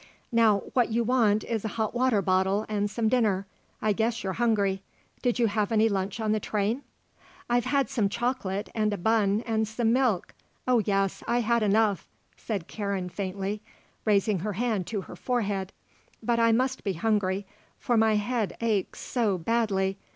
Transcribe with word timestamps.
"Now 0.31 0.63
what 0.73 0.89
you 0.89 1.03
want 1.03 1.43
is 1.43 1.63
a 1.63 1.67
hot 1.77 1.93
water 1.93 2.23
bottle 2.23 2.65
and 2.67 2.89
some 2.89 3.07
dinner. 3.07 3.45
I 3.83 3.93
guess 3.93 4.23
you're 4.23 4.33
hungry. 4.33 4.81
Did 5.21 5.37
you 5.37 5.45
have 5.45 5.71
any 5.71 5.89
lunch 5.89 6.19
on 6.19 6.31
the 6.31 6.39
train?" 6.39 6.81
"I've 7.47 7.65
had 7.65 7.87
some 7.87 8.09
chocolate 8.09 8.69
and 8.73 8.91
a 8.91 8.97
bun 8.97 9.41
and 9.41 9.67
some 9.67 9.93
milk, 9.93 10.33
oh 10.67 10.81
yes, 10.85 11.21
I 11.27 11.41
had 11.41 11.61
enough," 11.61 12.07
said 12.35 12.67
Karen 12.67 13.09
faintly, 13.09 13.61
raising 14.03 14.39
her 14.39 14.53
hand 14.53 14.87
to 14.87 15.01
her 15.01 15.15
forehead; 15.15 15.71
"but 16.23 16.39
I 16.39 16.51
must 16.51 16.83
be 16.83 16.93
hungry; 16.93 17.45
for 17.77 17.95
my 17.95 18.15
head 18.15 18.57
aches 18.59 19.01
so 19.01 19.37
badly. 19.37 19.99